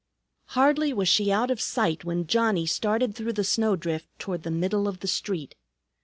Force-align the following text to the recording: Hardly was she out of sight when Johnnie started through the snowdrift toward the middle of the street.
Hardly 0.57 0.93
was 0.93 1.07
she 1.07 1.31
out 1.31 1.51
of 1.51 1.61
sight 1.61 2.03
when 2.03 2.25
Johnnie 2.25 2.65
started 2.65 3.13
through 3.13 3.33
the 3.33 3.43
snowdrift 3.43 4.07
toward 4.17 4.41
the 4.41 4.49
middle 4.49 4.87
of 4.87 5.01
the 5.01 5.07
street. 5.07 5.53